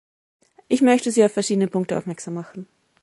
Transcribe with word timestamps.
Ich 0.67 0.81
möchte 0.81 1.11
Sie 1.11 1.23
auf 1.23 1.31
verschiedene 1.31 1.67
Punkte 1.67 1.95
aufmerksam 1.95 2.33
machen. 2.33 2.67